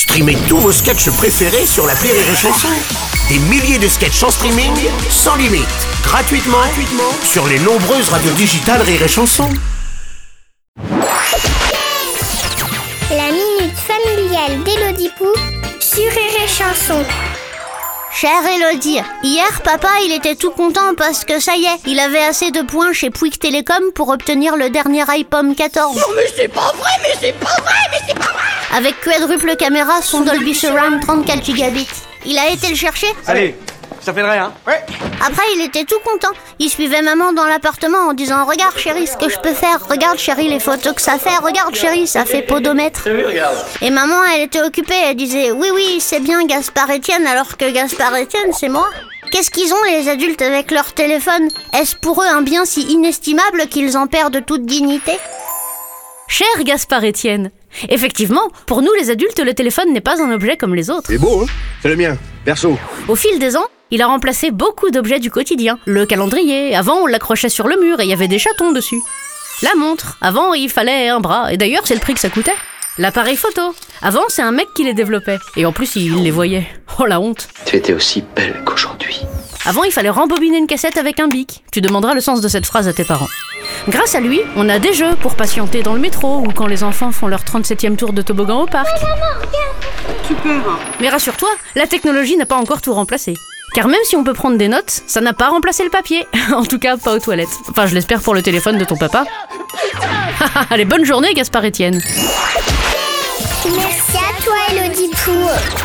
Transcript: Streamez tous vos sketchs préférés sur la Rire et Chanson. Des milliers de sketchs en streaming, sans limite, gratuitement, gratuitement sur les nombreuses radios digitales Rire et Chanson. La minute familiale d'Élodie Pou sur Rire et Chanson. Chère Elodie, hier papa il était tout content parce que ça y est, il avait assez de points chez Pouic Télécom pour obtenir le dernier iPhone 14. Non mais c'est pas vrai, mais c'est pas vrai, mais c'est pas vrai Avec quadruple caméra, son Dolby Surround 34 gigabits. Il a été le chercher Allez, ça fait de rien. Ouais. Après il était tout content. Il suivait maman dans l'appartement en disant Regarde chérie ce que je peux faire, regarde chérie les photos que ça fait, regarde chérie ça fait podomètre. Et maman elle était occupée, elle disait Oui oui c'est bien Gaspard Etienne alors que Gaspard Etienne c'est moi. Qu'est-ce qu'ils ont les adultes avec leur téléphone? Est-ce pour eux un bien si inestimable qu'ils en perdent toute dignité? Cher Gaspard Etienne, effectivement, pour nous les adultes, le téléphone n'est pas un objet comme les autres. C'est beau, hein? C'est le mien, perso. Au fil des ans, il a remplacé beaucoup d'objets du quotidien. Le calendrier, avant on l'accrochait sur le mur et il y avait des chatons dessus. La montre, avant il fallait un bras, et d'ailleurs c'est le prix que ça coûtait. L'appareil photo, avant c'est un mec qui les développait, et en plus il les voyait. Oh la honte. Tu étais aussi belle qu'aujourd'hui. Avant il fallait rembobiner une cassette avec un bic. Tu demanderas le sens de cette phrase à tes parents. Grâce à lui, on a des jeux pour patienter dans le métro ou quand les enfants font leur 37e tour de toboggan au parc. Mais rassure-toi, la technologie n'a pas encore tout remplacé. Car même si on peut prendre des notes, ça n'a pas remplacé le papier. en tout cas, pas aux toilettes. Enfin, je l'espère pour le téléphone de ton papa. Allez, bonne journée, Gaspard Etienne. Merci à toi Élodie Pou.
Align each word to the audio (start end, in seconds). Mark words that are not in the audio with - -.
Streamez 0.00 0.38
tous 0.48 0.56
vos 0.56 0.72
sketchs 0.72 1.10
préférés 1.10 1.66
sur 1.66 1.86
la 1.86 1.92
Rire 1.92 2.14
et 2.14 2.34
Chanson. 2.34 2.68
Des 3.28 3.38
milliers 3.38 3.78
de 3.78 3.86
sketchs 3.86 4.22
en 4.22 4.30
streaming, 4.30 4.72
sans 5.10 5.36
limite, 5.36 5.68
gratuitement, 6.02 6.56
gratuitement 6.56 7.12
sur 7.22 7.46
les 7.46 7.58
nombreuses 7.58 8.08
radios 8.08 8.32
digitales 8.32 8.80
Rire 8.80 9.02
et 9.02 9.08
Chanson. 9.08 9.50
La 13.10 13.30
minute 13.30 13.76
familiale 13.76 14.62
d'Élodie 14.64 15.10
Pou 15.18 15.26
sur 15.80 16.10
Rire 16.10 16.44
et 16.44 16.48
Chanson. 16.48 17.04
Chère 18.10 18.46
Elodie, 18.46 19.00
hier 19.22 19.62
papa 19.62 19.88
il 20.04 20.12
était 20.12 20.34
tout 20.34 20.50
content 20.50 20.94
parce 20.96 21.24
que 21.26 21.40
ça 21.40 21.56
y 21.56 21.64
est, 21.64 21.80
il 21.86 22.00
avait 22.00 22.24
assez 22.24 22.50
de 22.50 22.62
points 22.62 22.92
chez 22.94 23.10
Pouic 23.10 23.38
Télécom 23.38 23.92
pour 23.94 24.08
obtenir 24.08 24.56
le 24.56 24.70
dernier 24.70 25.04
iPhone 25.10 25.54
14. 25.54 25.94
Non 25.94 26.02
mais 26.16 26.26
c'est 26.34 26.48
pas 26.48 26.72
vrai, 26.78 26.90
mais 27.02 27.14
c'est 27.20 27.38
pas 27.38 27.54
vrai, 27.62 27.74
mais 27.90 27.98
c'est 27.98 27.99
pas 27.99 27.99
vrai 27.99 27.99
Avec 28.76 29.00
quadruple 29.00 29.56
caméra, 29.56 30.00
son 30.00 30.20
Dolby 30.20 30.54
Surround 30.54 31.00
34 31.00 31.44
gigabits. 31.44 31.88
Il 32.24 32.38
a 32.38 32.50
été 32.50 32.68
le 32.68 32.76
chercher 32.76 33.08
Allez, 33.26 33.56
ça 34.00 34.12
fait 34.14 34.22
de 34.22 34.26
rien. 34.26 34.52
Ouais. 34.66 34.80
Après 35.26 35.42
il 35.56 35.62
était 35.62 35.84
tout 35.84 35.98
content. 36.04 36.30
Il 36.58 36.70
suivait 36.70 37.02
maman 37.02 37.32
dans 37.32 37.46
l'appartement 37.46 38.08
en 38.08 38.12
disant 38.12 38.44
Regarde 38.44 38.76
chérie 38.78 39.06
ce 39.06 39.16
que 39.16 39.28
je 39.28 39.38
peux 39.38 39.54
faire, 39.54 39.86
regarde 39.88 40.18
chérie 40.18 40.48
les 40.48 40.60
photos 40.60 40.94
que 40.94 41.02
ça 41.02 41.18
fait, 41.18 41.36
regarde 41.42 41.74
chérie 41.74 42.06
ça 42.06 42.24
fait 42.24 42.42
podomètre. 42.42 43.08
Et 43.82 43.90
maman 43.90 44.22
elle 44.34 44.42
était 44.42 44.62
occupée, 44.62 44.94
elle 45.04 45.16
disait 45.16 45.50
Oui 45.50 45.68
oui 45.74 45.98
c'est 46.00 46.20
bien 46.20 46.44
Gaspard 46.46 46.90
Etienne 46.90 47.26
alors 47.26 47.56
que 47.56 47.70
Gaspard 47.70 48.12
Etienne 48.14 48.52
c'est 48.52 48.68
moi. 48.68 48.88
Qu'est-ce 49.32 49.50
qu'ils 49.50 49.72
ont 49.72 49.82
les 49.88 50.08
adultes 50.08 50.42
avec 50.42 50.70
leur 50.70 50.92
téléphone? 50.92 51.48
Est-ce 51.72 51.96
pour 51.96 52.22
eux 52.22 52.26
un 52.26 52.42
bien 52.42 52.64
si 52.64 52.82
inestimable 52.82 53.66
qu'ils 53.68 53.96
en 53.96 54.06
perdent 54.06 54.44
toute 54.44 54.64
dignité? 54.66 55.12
Cher 56.26 56.46
Gaspard 56.64 57.04
Etienne, 57.04 57.50
effectivement, 57.88 58.48
pour 58.66 58.82
nous 58.82 58.92
les 58.98 59.10
adultes, 59.10 59.40
le 59.40 59.54
téléphone 59.54 59.92
n'est 59.92 60.00
pas 60.00 60.22
un 60.22 60.32
objet 60.32 60.56
comme 60.56 60.74
les 60.74 60.90
autres. 60.90 61.06
C'est 61.08 61.18
beau, 61.18 61.42
hein? 61.42 61.46
C'est 61.82 61.88
le 61.88 61.96
mien, 61.96 62.16
perso. 62.44 62.78
Au 63.08 63.14
fil 63.14 63.38
des 63.38 63.56
ans, 63.56 63.66
il 63.90 64.02
a 64.02 64.06
remplacé 64.06 64.50
beaucoup 64.50 64.90
d'objets 64.90 65.18
du 65.18 65.30
quotidien. 65.30 65.78
Le 65.84 66.06
calendrier, 66.06 66.74
avant 66.76 66.98
on 67.02 67.06
l'accrochait 67.06 67.48
sur 67.48 67.66
le 67.66 67.80
mur 67.80 68.00
et 68.00 68.04
il 68.04 68.10
y 68.10 68.12
avait 68.12 68.28
des 68.28 68.38
chatons 68.38 68.72
dessus. 68.72 69.00
La 69.62 69.74
montre, 69.74 70.16
avant 70.20 70.54
il 70.54 70.70
fallait 70.70 71.08
un 71.08 71.20
bras, 71.20 71.52
et 71.52 71.56
d'ailleurs 71.56 71.86
c'est 71.86 71.94
le 71.94 72.00
prix 72.00 72.14
que 72.14 72.20
ça 72.20 72.30
coûtait. 72.30 72.54
L'appareil 72.98 73.36
photo, 73.36 73.74
avant 74.02 74.24
c'est 74.28 74.42
un 74.42 74.52
mec 74.52 74.68
qui 74.74 74.84
les 74.84 74.94
développait, 74.94 75.38
et 75.56 75.66
en 75.66 75.72
plus 75.72 75.96
il 75.96 76.22
les 76.22 76.30
voyait. 76.30 76.66
Oh 76.98 77.06
la 77.06 77.20
honte. 77.20 77.48
Tu 77.66 77.76
étais 77.76 77.92
aussi 77.92 78.24
belle 78.34 78.62
qu'aujourd'hui. 78.64 79.20
Avant 79.66 79.84
il 79.84 79.92
fallait 79.92 80.10
rembobiner 80.10 80.58
une 80.58 80.66
cassette 80.66 80.96
avec 80.96 81.20
un 81.20 81.28
bic. 81.28 81.62
Tu 81.72 81.80
demanderas 81.80 82.14
le 82.14 82.20
sens 82.20 82.40
de 82.40 82.48
cette 82.48 82.66
phrase 82.66 82.88
à 82.88 82.92
tes 82.92 83.04
parents. 83.04 83.28
Grâce 83.88 84.14
à 84.14 84.20
lui, 84.20 84.40
on 84.56 84.68
a 84.68 84.78
des 84.78 84.92
jeux 84.92 85.14
pour 85.20 85.34
patienter 85.34 85.82
dans 85.82 85.94
le 85.94 86.00
métro 86.00 86.38
ou 86.38 86.52
quand 86.54 86.66
les 86.66 86.84
enfants 86.84 87.12
font 87.12 87.26
leur 87.26 87.42
37e 87.42 87.96
tour 87.96 88.12
de 88.12 88.22
toboggan 88.22 88.62
au 88.62 88.66
parc. 88.66 88.88
Mais 91.00 91.08
rassure-toi, 91.08 91.48
la 91.74 91.86
technologie 91.86 92.36
n'a 92.36 92.46
pas 92.46 92.56
encore 92.56 92.82
tout 92.82 92.92
remplacé. 92.92 93.34
Car 93.74 93.86
même 93.86 94.00
si 94.04 94.16
on 94.16 94.24
peut 94.24 94.34
prendre 94.34 94.58
des 94.58 94.68
notes, 94.68 95.02
ça 95.06 95.20
n'a 95.20 95.32
pas 95.32 95.48
remplacé 95.48 95.84
le 95.84 95.90
papier. 95.90 96.26
en 96.54 96.64
tout 96.64 96.78
cas, 96.78 96.96
pas 96.96 97.14
aux 97.14 97.18
toilettes. 97.18 97.48
Enfin, 97.70 97.86
je 97.86 97.94
l'espère 97.94 98.20
pour 98.20 98.34
le 98.34 98.42
téléphone 98.42 98.78
de 98.78 98.84
ton 98.84 98.96
papa. 98.96 99.24
Allez, 100.70 100.84
bonne 100.84 101.04
journée, 101.04 101.32
Gaspard 101.34 101.64
Etienne. 101.64 102.00
Merci 103.64 104.16
à 104.16 104.42
toi 104.42 104.56
Élodie 104.70 105.10
Pou. 105.24 105.79